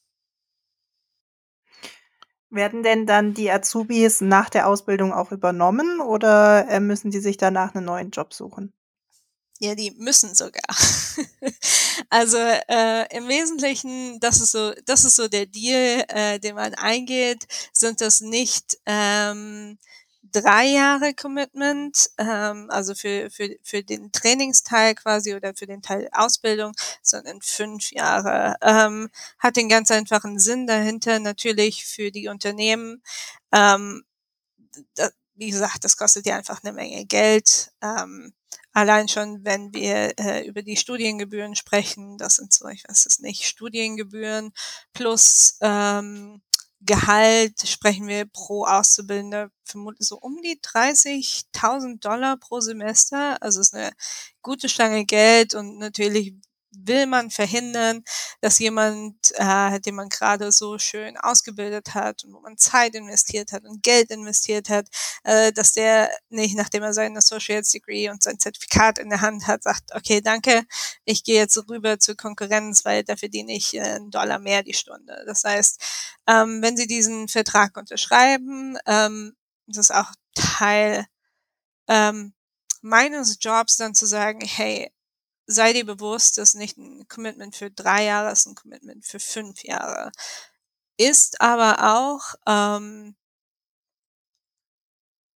[2.51, 7.37] Werden denn dann die Azubis nach der Ausbildung auch übernommen oder äh, müssen die sich
[7.37, 8.73] danach einen neuen Job suchen?
[9.63, 10.63] Ja, die müssen sogar.
[12.09, 16.75] also äh, im Wesentlichen, das ist so, das ist so der Deal, äh, den man
[16.75, 19.79] eingeht, sind das nicht ähm,
[20.33, 26.09] drei Jahre Commitment, ähm, also für, für, für den Trainingsteil quasi oder für den Teil
[26.13, 28.57] Ausbildung, sondern fünf Jahre.
[28.63, 33.03] Ähm, hat den ganz einfachen Sinn dahinter, natürlich für die Unternehmen.
[33.53, 34.05] Ähm,
[34.95, 37.73] da, wie gesagt, das kostet ja einfach eine Menge Geld.
[37.83, 38.33] Ähm,
[38.73, 43.19] Allein schon, wenn wir äh, über die Studiengebühren sprechen, das sind so, ich weiß es
[43.21, 44.53] nicht, Studiengebühren
[44.93, 46.41] plus ähm,
[46.83, 53.43] Gehalt sprechen wir pro Auszubildende vermutlich so um die 30.000 Dollar pro Semester.
[53.43, 53.93] Also ist eine
[54.41, 56.35] gute Stange Geld und natürlich
[56.73, 58.03] will man verhindern,
[58.41, 63.53] dass jemand, äh, den man gerade so schön ausgebildet hat und wo man Zeit investiert
[63.53, 64.89] hat und Geld investiert hat,
[65.25, 69.47] äh, dass der nicht, nachdem er sein Associate's Degree und sein Zertifikat in der Hand
[69.47, 70.65] hat, sagt, okay, danke,
[71.05, 74.75] ich gehe jetzt rüber zur Konkurrenz, weil da verdiene ich äh, einen Dollar mehr die
[74.75, 75.25] Stunde.
[75.27, 75.81] Das heißt,
[76.27, 79.35] ähm, wenn Sie diesen Vertrag unterschreiben, ähm,
[79.67, 81.07] das ist auch Teil
[81.89, 82.35] ähm,
[82.83, 84.93] meines Jobs dann zu sagen, hey,
[85.51, 89.65] sei dir bewusst, dass nicht ein Commitment für drei Jahre ist, ein Commitment für fünf
[89.65, 90.13] Jahre.
[90.99, 93.17] Ist aber auch, ähm,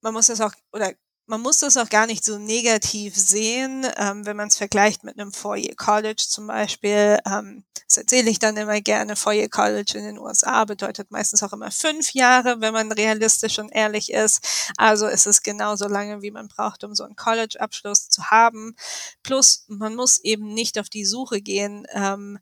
[0.03, 0.92] man muss das auch, oder
[1.26, 5.18] man muss das auch gar nicht so negativ sehen, ähm, wenn man es vergleicht mit
[5.18, 7.18] einem Four-Year-College zum Beispiel.
[7.26, 9.16] Ähm, das erzähle ich dann immer gerne.
[9.16, 14.12] Four-Year-College in den USA bedeutet meistens auch immer fünf Jahre, wenn man realistisch und ehrlich
[14.12, 14.70] ist.
[14.76, 18.76] Also ist es genauso lange, wie man braucht, um so einen College-Abschluss zu haben.
[19.22, 22.38] Plus, man muss eben nicht auf die Suche gehen, ähm,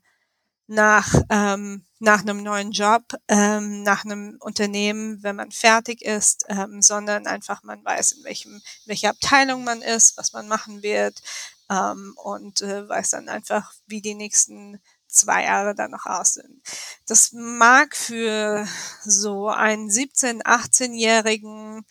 [0.67, 6.81] nach, ähm, nach einem neuen Job, ähm, nach einem Unternehmen, wenn man fertig ist, ähm,
[6.81, 11.21] sondern einfach man weiß, in welchem, welcher Abteilung man ist, was man machen wird
[11.69, 16.61] ähm, und äh, weiß dann einfach, wie die nächsten zwei Jahre dann noch aussehen.
[17.07, 18.67] Das mag für
[19.03, 21.85] so einen 17-, 18-jährigen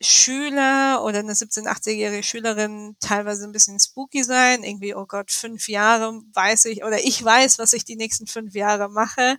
[0.00, 4.62] Schüler oder eine 17-, 18-jährige Schülerin teilweise ein bisschen spooky sein.
[4.62, 8.54] Irgendwie, oh Gott, fünf Jahre weiß ich oder ich weiß, was ich die nächsten fünf
[8.54, 9.38] Jahre mache.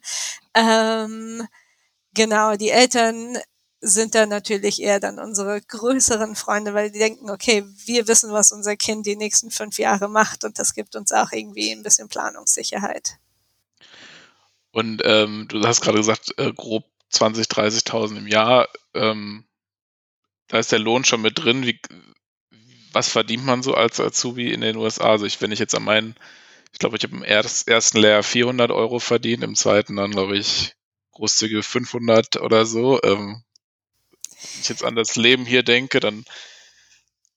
[0.56, 1.48] Ähm,
[2.14, 3.38] genau, die Eltern
[3.80, 8.52] sind dann natürlich eher dann unsere größeren Freunde, weil die denken, okay, wir wissen, was
[8.52, 12.10] unser Kind die nächsten fünf Jahre macht und das gibt uns auch irgendwie ein bisschen
[12.10, 13.20] Planungssicherheit.
[14.72, 18.68] Und ähm, du hast gerade gesagt, äh, grob 20, 30.000 im Jahr.
[18.94, 19.47] Ähm,
[20.48, 21.66] da ist der Lohn schon mit drin.
[21.66, 21.80] Wie,
[22.92, 25.12] was verdient man so als Azubi in den USA?
[25.12, 26.16] Also ich, wenn ich jetzt an meinen,
[26.72, 30.74] ich glaube, ich habe im ersten Lehrjahr 400 Euro verdient, im zweiten dann, glaube ich,
[31.12, 33.02] großzügige 500 oder so.
[33.04, 33.44] Ähm,
[34.30, 36.24] wenn ich jetzt an das Leben hier denke, dann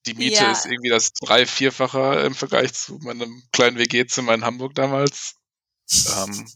[0.07, 0.53] die Miete ja.
[0.53, 5.35] ist irgendwie das drei-, vierfache im Vergleich zu meinem kleinen WG-Zimmer in Hamburg damals.
[6.17, 6.49] Ähm,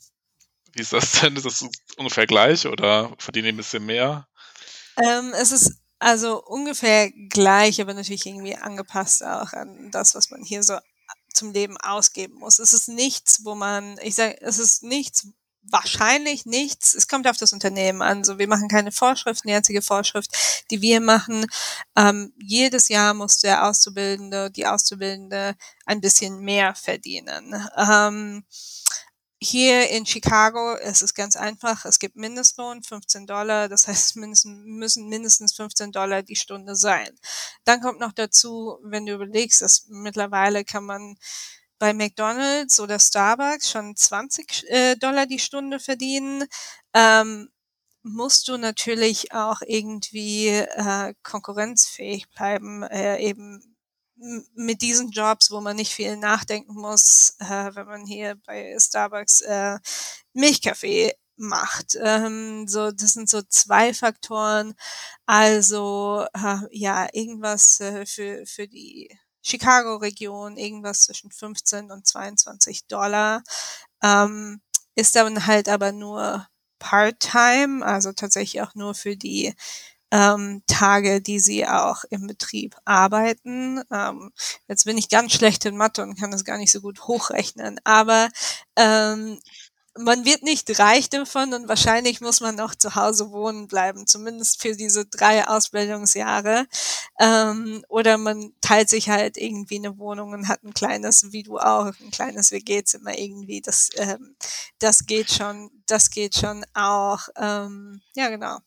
[0.72, 1.36] wie ist das denn?
[1.36, 4.26] Ist das ungefähr gleich oder verdiene ich ein bisschen mehr?
[4.96, 10.42] Ähm, es ist also ungefähr gleich, aber natürlich irgendwie angepasst auch an das, was man
[10.42, 10.76] hier so
[11.32, 12.58] zum Leben ausgeben muss.
[12.58, 15.28] Es ist nichts, wo man, ich sage, es ist nichts,
[15.62, 16.94] wahrscheinlich nichts.
[16.94, 18.22] Es kommt auf das Unternehmen an.
[18.22, 19.48] So, wir machen keine Vorschriften.
[19.48, 20.30] Die einzige Vorschrift,
[20.70, 21.46] die wir machen,
[21.96, 27.66] ähm, jedes Jahr muss der Auszubildende, die Auszubildende ein bisschen mehr verdienen.
[27.78, 28.44] Ähm,
[29.44, 31.84] hier in Chicago ist es ganz einfach.
[31.84, 33.68] Es gibt Mindestlohn, 15 Dollar.
[33.68, 37.08] Das heißt, mindestens, müssen mindestens 15 Dollar die Stunde sein.
[37.64, 41.16] Dann kommt noch dazu, wenn du überlegst, dass mittlerweile kann man
[41.78, 46.44] bei McDonald's oder Starbucks schon 20 äh, Dollar die Stunde verdienen.
[46.94, 47.50] Ähm,
[48.02, 53.73] musst du natürlich auch irgendwie äh, konkurrenzfähig bleiben, äh, eben
[54.54, 59.40] mit diesen Jobs, wo man nicht viel nachdenken muss, äh, wenn man hier bei Starbucks
[59.42, 59.78] äh,
[60.32, 61.96] Milchkaffee macht.
[62.00, 64.74] Ähm, so, das sind so zwei Faktoren.
[65.26, 73.42] Also äh, ja, irgendwas äh, für, für die Chicago-Region, irgendwas zwischen 15 und 22 Dollar.
[74.02, 74.60] Ähm,
[74.94, 76.46] ist dann halt aber nur
[76.78, 79.54] Part-Time, also tatsächlich auch nur für die
[80.14, 83.82] ähm, Tage, die sie auch im Betrieb arbeiten.
[83.90, 84.30] Ähm,
[84.68, 87.80] jetzt bin ich ganz schlecht in Mathe und kann das gar nicht so gut hochrechnen,
[87.82, 88.28] aber
[88.76, 89.40] ähm,
[89.96, 94.60] man wird nicht reich davon und wahrscheinlich muss man noch zu Hause wohnen bleiben, zumindest
[94.60, 96.66] für diese drei Ausbildungsjahre.
[97.20, 101.58] Ähm, oder man teilt sich halt irgendwie eine Wohnung und hat ein kleines, wie du
[101.58, 103.60] auch, ein kleines WG-Zimmer irgendwie.
[103.60, 104.34] Das, ähm,
[104.80, 107.28] das geht schon, das geht schon auch.
[107.36, 108.58] Ähm, ja, genau.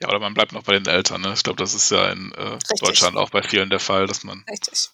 [0.00, 1.22] Ja, oder man bleibt noch bei den Eltern.
[1.22, 1.32] Ne?
[1.34, 4.44] Ich glaube, das ist ja in äh, Deutschland auch bei vielen der Fall, dass man
[4.50, 4.90] Richtig.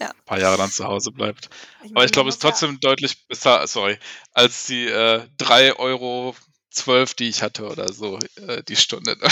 [0.00, 0.10] Ja.
[0.10, 1.50] ein paar Jahre dann zu Hause bleibt.
[1.82, 2.78] Ich Aber ich glaube, es ist trotzdem ja.
[2.80, 3.98] deutlich besser, sorry,
[4.32, 6.36] als die äh, 3,12 Euro,
[7.18, 9.16] die ich hatte oder so, äh, die Stunde.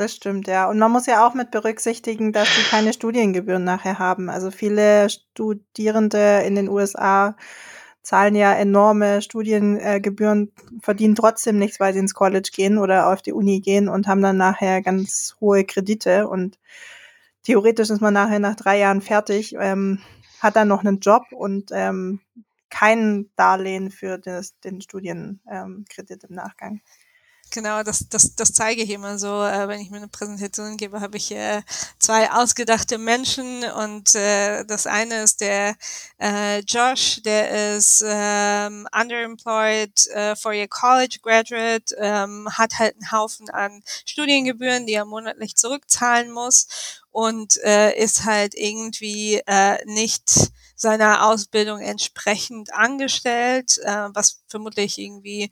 [0.00, 0.66] Das stimmt, ja.
[0.66, 4.30] Und man muss ja auch mit berücksichtigen, dass sie keine Studiengebühren nachher haben.
[4.30, 7.36] Also viele Studierende in den USA
[8.02, 13.32] zahlen ja enorme Studiengebühren, verdienen trotzdem nichts, weil sie ins College gehen oder auf die
[13.32, 16.58] Uni gehen und haben dann nachher ganz hohe Kredite und
[17.42, 20.00] theoretisch ist man nachher nach drei Jahren fertig, ähm,
[20.40, 22.20] hat dann noch einen Job und ähm,
[22.70, 26.80] kein Darlehen für das, den Studienkredit im Nachgang.
[27.52, 29.42] Genau, das, das, das zeige ich immer so.
[29.42, 31.62] Äh, wenn ich mir eine Präsentation gebe, habe ich äh,
[31.98, 35.74] zwei ausgedachte Menschen und äh, das eine ist der
[36.20, 43.50] äh, Josh, der ist ähm, underemployed, äh, four-year college graduate, ähm, hat halt einen Haufen
[43.50, 46.68] an Studiengebühren, die er monatlich zurückzahlen muss
[47.10, 55.50] und äh, ist halt irgendwie äh, nicht seiner Ausbildung entsprechend angestellt, äh, was vermutlich irgendwie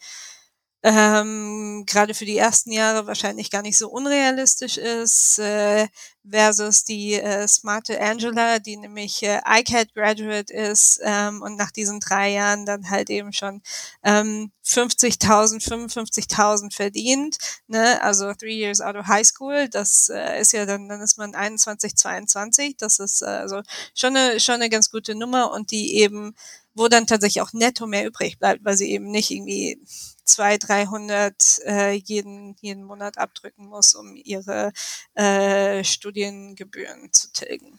[0.82, 5.88] ähm, gerade für die ersten Jahre wahrscheinlich gar nicht so unrealistisch ist, äh,
[6.30, 12.00] versus die äh, smarte Angela, die nämlich äh, ICAT Graduate ist ähm, und nach diesen
[12.00, 13.62] drei Jahren dann halt eben schon
[14.04, 18.00] ähm, 50.000, 55.000 verdient, ne?
[18.02, 21.34] also three years out of high school, das äh, ist ja dann, dann ist man
[21.34, 23.62] 21, 22, das ist äh, also
[23.94, 26.34] schon eine, schon eine ganz gute Nummer und die eben
[26.74, 29.80] wo dann tatsächlich auch netto mehr übrig bleibt, weil sie eben nicht irgendwie
[30.28, 34.72] zwei, 300 äh, jeden, jeden Monat abdrücken muss, um ihre
[35.14, 37.78] äh, Studiengebühren zu tilgen.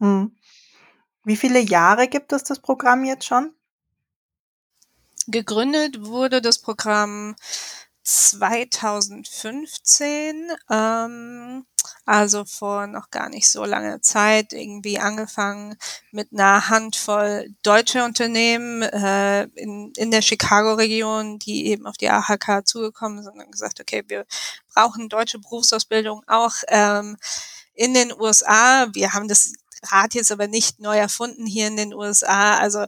[0.00, 0.36] Hm.
[1.24, 3.54] Wie viele Jahre gibt es das Programm jetzt schon?
[5.28, 7.36] Gegründet wurde das Programm
[8.02, 11.64] 2015, ähm,
[12.04, 15.76] also vor noch gar nicht so langer Zeit, irgendwie angefangen
[16.10, 22.66] mit einer Handvoll deutsche Unternehmen äh, in, in der Chicago-Region, die eben auf die AHK
[22.66, 24.26] zugekommen sind und gesagt, okay, wir
[24.74, 27.16] brauchen deutsche Berufsausbildung auch ähm,
[27.74, 28.88] in den USA.
[28.92, 29.52] Wir haben das
[29.84, 32.58] Rad jetzt aber nicht neu erfunden hier in den USA.
[32.58, 32.86] Also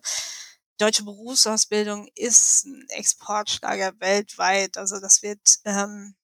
[0.78, 4.76] deutsche Berufsausbildung ist ein Exportschlager weltweit.
[4.76, 6.14] Also das wird ähm,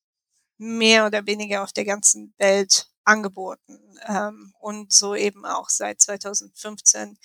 [0.61, 7.19] mehr oder weniger auf der ganzen Welt angeboten ähm, und so eben auch seit 2015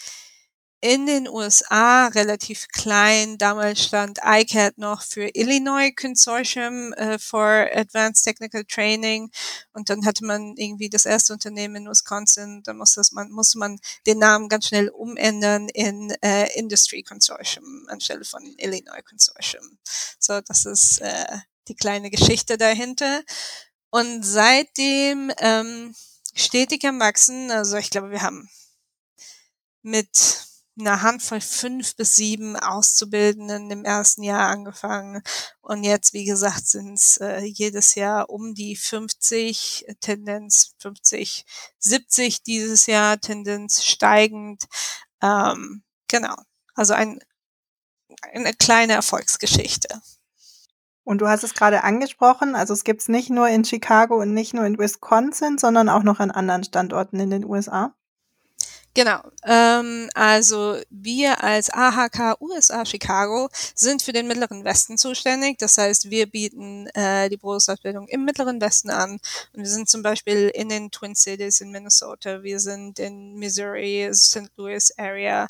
[0.85, 3.39] in den USA relativ klein.
[3.39, 9.31] Damals stand ICAT noch für Illinois Consortium äh, for Advanced Technical Training.
[9.73, 12.61] Und dann hatte man irgendwie das erste Unternehmen in Wisconsin.
[12.63, 18.23] Da musste man, musste man den Namen ganz schnell umändern in äh, Industry Consortium anstelle
[18.23, 19.79] von Illinois Consortium.
[20.19, 23.23] So, das ist äh, die kleine Geschichte dahinter.
[23.89, 25.95] Und seitdem ähm,
[26.33, 27.51] stetig am Wachsen.
[27.51, 28.49] Also ich glaube, wir haben
[29.81, 30.45] mit
[30.77, 35.23] einer Handvoll fünf bis sieben Auszubildenden im ersten Jahr angefangen.
[35.61, 41.45] Und jetzt, wie gesagt, sind es äh, jedes Jahr um die 50, Tendenz 50,
[41.79, 44.65] 70 dieses Jahr, Tendenz steigend.
[45.21, 46.35] Ähm, genau.
[46.73, 47.21] Also ein,
[48.33, 50.01] eine kleine Erfolgsgeschichte.
[51.05, 54.33] Und du hast es gerade angesprochen, also es gibt es nicht nur in Chicago und
[54.33, 57.93] nicht nur in Wisconsin, sondern auch noch an anderen Standorten in den USA.
[58.95, 59.19] Genau.
[59.43, 65.57] Ähm, also wir als AHK USA Chicago sind für den Mittleren Westen zuständig.
[65.57, 69.19] Das heißt, wir bieten äh, die Berufsausbildung im Mittleren Westen an.
[69.51, 72.41] Und wir sind zum Beispiel in den Twin Cities in Minnesota.
[72.41, 74.49] Wir sind in Missouri, St.
[74.55, 75.47] Louis Area.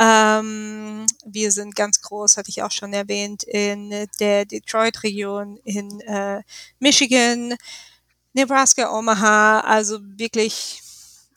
[0.00, 6.40] Ähm, wir sind ganz groß, hatte ich auch schon erwähnt, in der Detroit-Region, in äh,
[6.78, 7.56] Michigan,
[8.32, 9.60] Nebraska, Omaha.
[9.60, 10.80] Also wirklich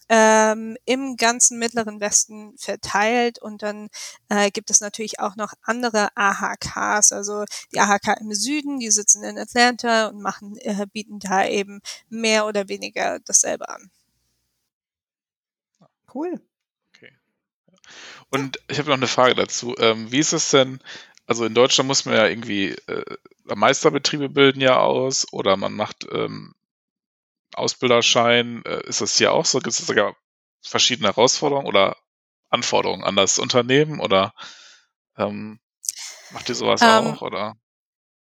[0.10, 3.90] ähm, im ganzen Mittleren Westen verteilt und dann
[4.30, 9.24] äh, gibt es natürlich auch noch andere AHKs, also die AHK im Süden, die sitzen
[9.24, 13.92] in Atlanta und machen, äh, bieten da eben mehr oder weniger dasselbe an.
[16.14, 16.42] Cool.
[16.96, 17.12] Okay.
[18.30, 19.76] Und ich habe noch eine Frage dazu.
[19.78, 20.80] Ähm, wie ist es denn,
[21.28, 26.08] also in Deutschland muss man ja irgendwie äh, Meisterbetriebe bilden ja aus oder man macht
[26.12, 26.56] ähm,
[27.60, 29.60] Ausbilderschein, äh, ist das hier auch so?
[29.60, 30.16] Gibt es sogar
[30.62, 31.98] verschiedene Herausforderungen oder
[32.50, 34.34] Anforderungen an das Unternehmen oder
[35.18, 35.60] ähm,
[36.32, 37.56] macht ihr sowas ähm, auch oder?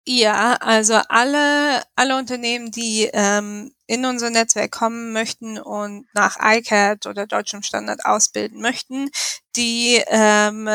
[0.07, 7.07] Ja, also alle, alle Unternehmen, die ähm, in unser Netzwerk kommen möchten und nach ICAT
[7.07, 9.09] oder deutschem Standard ausbilden möchten,
[9.55, 10.69] die ähm,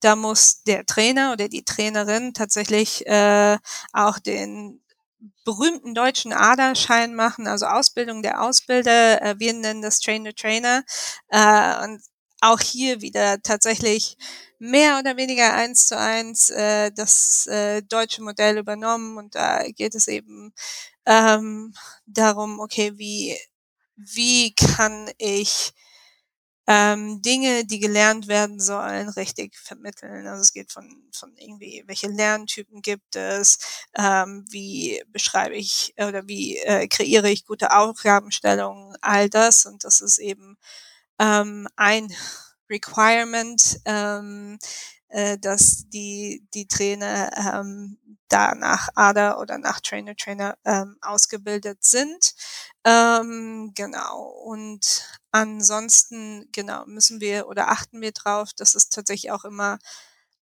[0.00, 3.56] da muss der Trainer oder die Trainerin tatsächlich äh,
[3.92, 4.81] auch den
[5.44, 9.22] berühmten deutschen Aderschein machen, also Ausbildung der Ausbilder.
[9.22, 10.84] Äh, wir nennen das Train the Trainer.
[11.28, 12.02] Äh, und
[12.40, 14.16] auch hier wieder tatsächlich
[14.58, 19.16] mehr oder weniger eins zu eins äh, das äh, deutsche Modell übernommen.
[19.16, 20.52] Und da geht es eben
[21.06, 21.74] ähm,
[22.06, 23.36] darum, okay, wie,
[23.96, 25.72] wie kann ich
[26.66, 30.26] ähm, Dinge, die gelernt werden sollen, richtig vermitteln.
[30.26, 33.58] Also es geht von, von irgendwie, welche Lerntypen gibt es,
[33.96, 39.66] ähm, wie beschreibe ich oder wie äh, kreiere ich gute Aufgabenstellungen, all das.
[39.66, 40.56] Und das ist eben
[41.18, 42.12] ähm, ein
[42.70, 44.58] Requirement, ähm,
[45.08, 47.98] äh, dass die, die Trainer ähm,
[48.28, 52.34] da nach ADA oder nach Trainer Trainer ähm, ausgebildet sind.
[52.84, 54.26] Ähm, genau.
[54.44, 59.78] Und ansonsten, genau, müssen wir oder achten wir drauf, dass es tatsächlich auch immer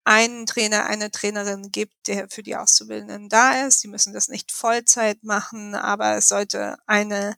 [0.06, 3.84] einen Trainer, eine Trainerin gibt, der für die Auszubildenden da ist.
[3.84, 7.36] Die müssen das nicht Vollzeit machen, aber es sollte eine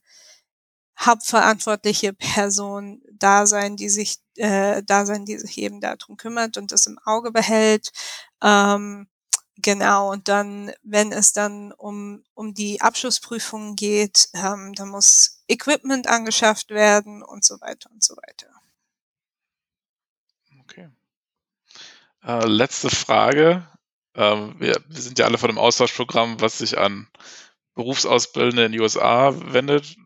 [1.00, 6.72] hauptverantwortliche Person da sein, die sich äh, da sein, die sich eben darum kümmert und
[6.72, 7.92] das im Auge behält.
[8.44, 9.08] Ähm,
[9.58, 16.08] genau, und dann, wenn es dann um, um die Abschlussprüfungen geht, ähm, dann muss Equipment
[16.08, 18.48] angeschafft werden und so weiter und so weiter.
[20.62, 20.90] Okay.
[22.24, 23.68] Äh, letzte Frage.
[24.16, 27.08] Ähm, wir, wir sind ja alle von dem Austauschprogramm, was sich an
[27.76, 29.98] Berufsausbildende in den USA wendet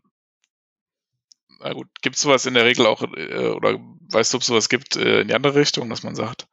[1.62, 3.78] na gut, gibt es sowas in der Regel auch, äh, oder
[4.10, 6.48] weißt du, ob es sowas gibt äh, in die andere Richtung, dass man sagt,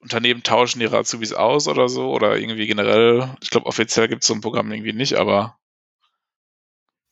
[0.00, 4.28] Unternehmen tauschen ihre Azubis aus oder so, oder irgendwie generell, ich glaube, offiziell gibt es
[4.28, 5.58] so ein Programm irgendwie nicht, aber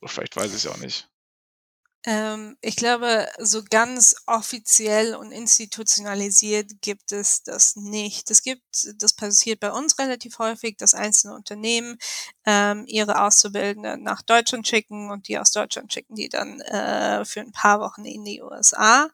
[0.05, 1.09] vielleicht weiß ich es auch nicht.
[2.05, 8.31] Ähm, ich glaube, so ganz offiziell und institutionalisiert gibt es das nicht.
[8.31, 8.63] Es gibt,
[8.97, 11.97] das passiert bei uns relativ häufig, dass einzelne Unternehmen
[12.45, 17.41] ähm, ihre Auszubildenden nach Deutschland schicken und die aus Deutschland schicken die dann äh, für
[17.41, 19.09] ein paar Wochen in die USA.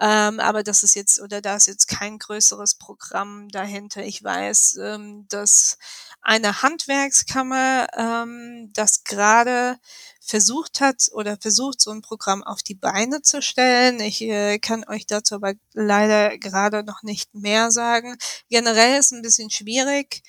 [0.00, 4.04] Ähm, aber das ist jetzt, oder da ist jetzt kein größeres Programm dahinter.
[4.04, 5.78] Ich weiß, ähm, dass
[6.20, 9.78] eine Handwerkskammer ähm, das gerade
[10.24, 14.00] versucht hat oder versucht, so ein Programm auf die Beine zu stellen.
[14.00, 18.16] Ich äh, kann euch dazu aber leider gerade noch nicht mehr sagen.
[18.48, 20.22] Generell ist ein bisschen schwierig.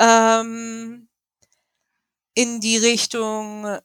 [0.00, 1.08] Ähm,
[2.34, 3.78] in die Richtung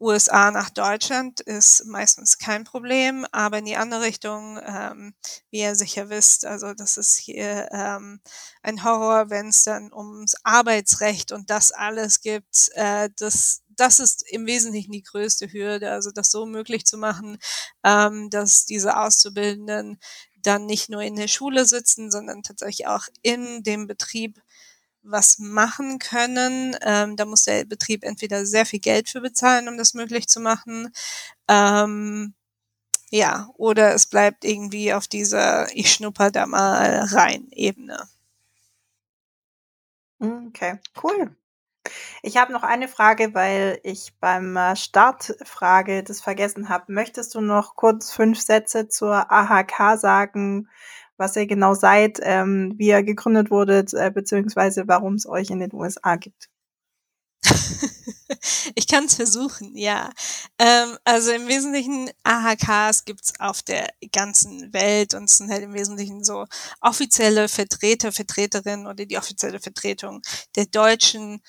[0.00, 5.14] USA nach Deutschland ist meistens kein Problem, aber in die andere Richtung, ähm,
[5.50, 8.20] wie ihr sicher wisst, also das ist hier ähm,
[8.62, 12.70] ein Horror, wenn es dann ums Arbeitsrecht und das alles gibt.
[12.74, 17.38] Äh, das, das ist im Wesentlichen die größte Hürde, also das so möglich zu machen,
[17.84, 19.98] ähm, dass diese Auszubildenden
[20.42, 24.40] dann nicht nur in der Schule sitzen, sondern tatsächlich auch in dem Betrieb
[25.02, 26.76] was machen können.
[26.82, 30.40] Ähm, da muss der Betrieb entweder sehr viel Geld für bezahlen, um das möglich zu
[30.40, 30.90] machen.
[31.48, 32.34] Ähm,
[33.10, 38.08] ja, oder es bleibt irgendwie auf dieser Ich schnupper da mal rein Ebene.
[40.20, 41.36] Okay, cool.
[42.22, 46.92] Ich habe noch eine Frage, weil ich beim äh, Startfrage das vergessen habe.
[46.92, 50.68] Möchtest du noch kurz fünf Sätze zur AHK sagen,
[51.16, 55.60] was ihr genau seid, ähm, wie ihr gegründet wurdet, äh, beziehungsweise warum es euch in
[55.60, 56.48] den USA gibt.
[58.74, 60.10] ich kann es versuchen, ja.
[60.58, 65.74] Ähm, also im Wesentlichen AHKs gibt's auf der ganzen Welt und es sind halt im
[65.74, 66.46] Wesentlichen so
[66.80, 70.22] offizielle Vertreter, Vertreterinnen oder die offizielle Vertretung
[70.56, 71.42] der deutschen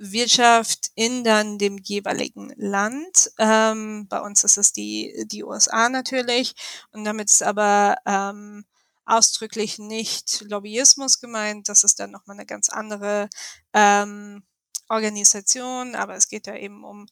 [0.00, 3.30] Wirtschaft in dann dem jeweiligen Land.
[3.38, 6.54] Ähm, bei uns ist es die, die USA natürlich
[6.92, 8.64] und damit ist aber ähm,
[9.04, 11.68] ausdrücklich nicht Lobbyismus gemeint.
[11.68, 13.28] Das ist dann nochmal eine ganz andere
[13.74, 14.42] ähm,
[14.88, 17.06] Organisation, aber es geht ja eben um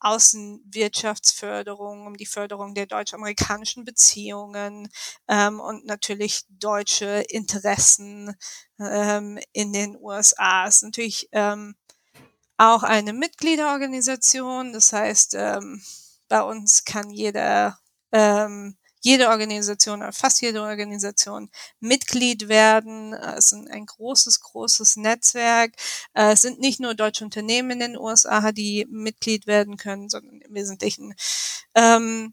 [0.00, 4.88] Außenwirtschaftsförderung, um die Förderung der deutsch-amerikanischen Beziehungen
[5.28, 8.34] ähm, und natürlich deutsche Interessen
[8.80, 10.66] ähm, in den USA.
[10.66, 11.76] Es ist natürlich ähm,
[12.62, 15.82] auch eine Mitgliederorganisation, das heißt, ähm,
[16.28, 17.78] bei uns kann jeder
[18.12, 21.50] ähm, jede Organisation oder fast jede Organisation
[21.80, 23.12] Mitglied werden.
[23.12, 25.74] Es ist ein großes, großes Netzwerk.
[26.14, 30.54] Es sind nicht nur deutsche Unternehmen in den USA, die Mitglied werden können, sondern im
[30.54, 31.14] Wesentlichen
[31.74, 32.32] ähm,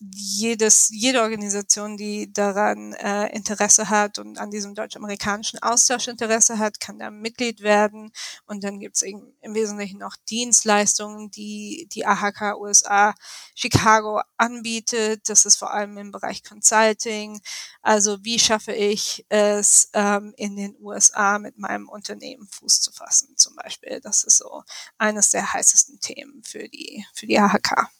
[0.00, 6.80] jedes, jede Organisation, die daran äh, Interesse hat und an diesem deutsch-amerikanischen Austausch Interesse hat,
[6.80, 8.12] kann da Mitglied werden.
[8.46, 13.14] Und dann gibt es im Wesentlichen noch Dienstleistungen, die die AHK USA
[13.54, 15.28] Chicago anbietet.
[15.28, 17.40] Das ist vor allem im Bereich Consulting.
[17.80, 23.36] Also wie schaffe ich es, ähm, in den USA mit meinem Unternehmen Fuß zu fassen,
[23.36, 24.00] zum Beispiel.
[24.02, 24.62] Das ist so
[24.98, 27.95] eines der heißesten Themen für die, für die AHK.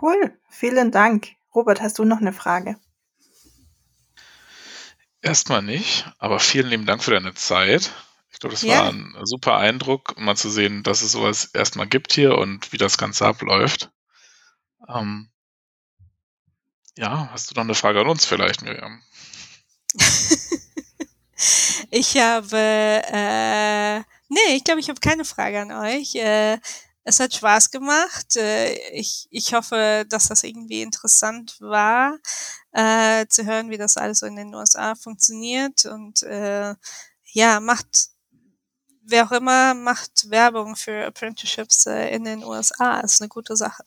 [0.00, 1.28] Cool, vielen Dank.
[1.54, 2.76] Robert, hast du noch eine Frage?
[5.20, 7.92] Erstmal nicht, aber vielen lieben Dank für deine Zeit.
[8.30, 8.78] Ich glaube, das ja.
[8.78, 12.76] war ein super Eindruck, mal zu sehen, dass es sowas erstmal gibt hier und wie
[12.76, 13.90] das Ganze abläuft.
[14.88, 15.30] Ähm,
[16.96, 19.02] ja, hast du noch eine Frage an uns vielleicht, Miriam?
[21.90, 26.14] ich habe, äh, nee, ich glaube, ich habe keine Frage an euch.
[26.14, 26.58] Äh,
[27.08, 28.36] es hat Spaß gemacht.
[28.36, 32.18] Äh, ich, ich hoffe, dass das irgendwie interessant war,
[32.72, 35.86] äh, zu hören, wie das alles so in den USA funktioniert.
[35.86, 36.74] Und äh,
[37.32, 38.10] ja, macht,
[39.02, 43.00] wer auch immer macht Werbung für Apprenticeships äh, in den USA.
[43.00, 43.84] ist eine gute Sache.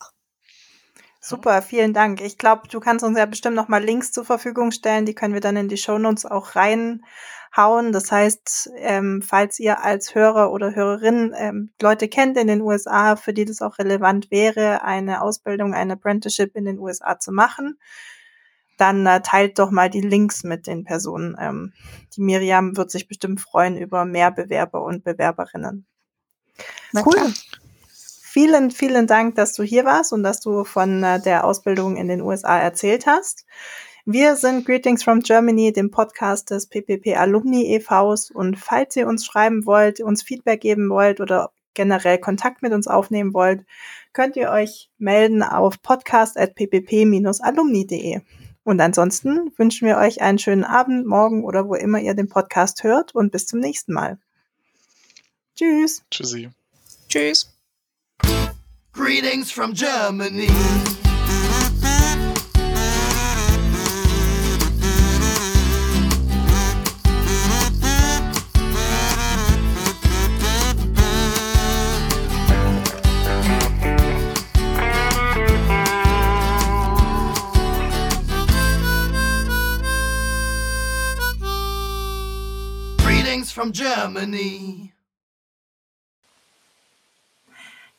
[1.24, 2.20] Super, vielen Dank.
[2.20, 5.06] Ich glaube, du kannst uns ja bestimmt noch mal Links zur Verfügung stellen.
[5.06, 7.92] Die können wir dann in die Shownotes auch reinhauen.
[7.92, 13.14] Das heißt, ähm, falls ihr als Hörer oder Hörerin ähm, Leute kennt in den USA,
[13.14, 17.78] für die das auch relevant wäre, eine Ausbildung, ein Apprenticeship in den USA zu machen,
[18.76, 21.36] dann äh, teilt doch mal die Links mit den Personen.
[21.38, 21.72] Ähm,
[22.16, 25.86] die Miriam wird sich bestimmt freuen über mehr Bewerber und Bewerberinnen.
[26.90, 27.12] Na cool.
[27.12, 27.32] Klar.
[28.32, 32.08] Vielen, vielen Dank, dass du hier warst und dass du von äh, der Ausbildung in
[32.08, 33.44] den USA erzählt hast.
[34.06, 38.30] Wir sind Greetings from Germany, dem Podcast des PPP Alumni e.V.s.
[38.30, 42.88] Und falls ihr uns schreiben wollt, uns Feedback geben wollt oder generell Kontakt mit uns
[42.88, 43.66] aufnehmen wollt,
[44.14, 48.20] könnt ihr euch melden auf podcast.ppp-alumni.de.
[48.64, 52.82] Und ansonsten wünschen wir euch einen schönen Abend, morgen oder wo immer ihr den Podcast
[52.82, 54.18] hört und bis zum nächsten Mal.
[55.54, 56.02] Tschüss.
[56.10, 56.48] Tschüssi.
[57.10, 57.51] Tschüss.
[58.92, 60.48] Greetings from Germany.
[82.98, 84.92] Greetings from Germany.